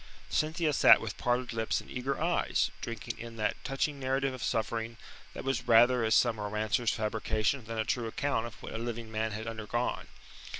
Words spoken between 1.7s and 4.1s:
and eager eyes, drinking in that touching